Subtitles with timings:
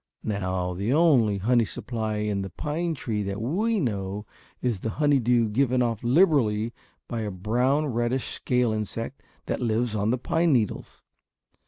[0.23, 4.25] Now the only honey supply in the pine tree that we know
[4.59, 6.73] is the honey dew given off liberally
[7.07, 11.03] by a brown roundish scale insect that lives on the pine needles.